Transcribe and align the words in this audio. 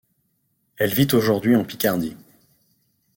Elle 0.77 0.95
vit 0.95 1.09
aujourd'hui 1.13 1.55
en 1.55 1.63
Picardie. 1.63 2.17